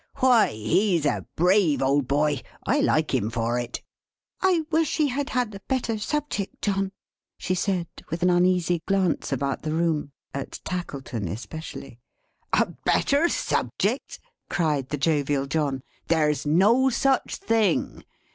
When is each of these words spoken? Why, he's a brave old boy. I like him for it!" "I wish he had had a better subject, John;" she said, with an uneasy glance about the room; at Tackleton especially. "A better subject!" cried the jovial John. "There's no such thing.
Why, 0.15 0.47
he's 0.47 1.05
a 1.05 1.27
brave 1.35 1.83
old 1.83 2.07
boy. 2.07 2.41
I 2.65 2.79
like 2.79 3.13
him 3.13 3.29
for 3.29 3.59
it!" 3.59 3.83
"I 4.41 4.65
wish 4.71 4.97
he 4.97 5.09
had 5.09 5.29
had 5.29 5.53
a 5.53 5.59
better 5.67 5.99
subject, 5.99 6.59
John;" 6.63 6.91
she 7.37 7.53
said, 7.53 7.85
with 8.09 8.23
an 8.23 8.31
uneasy 8.31 8.81
glance 8.87 9.31
about 9.31 9.61
the 9.61 9.73
room; 9.75 10.11
at 10.33 10.59
Tackleton 10.63 11.27
especially. 11.27 11.99
"A 12.51 12.65
better 12.83 13.29
subject!" 13.29 14.17
cried 14.49 14.89
the 14.89 14.97
jovial 14.97 15.45
John. 15.45 15.83
"There's 16.07 16.47
no 16.47 16.89
such 16.89 17.35
thing. 17.35 18.03